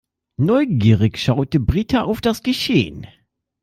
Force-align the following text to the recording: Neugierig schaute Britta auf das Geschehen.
Neugierig 0.39 1.19
schaute 1.19 1.59
Britta 1.59 2.01
auf 2.05 2.21
das 2.21 2.41
Geschehen. 2.41 3.05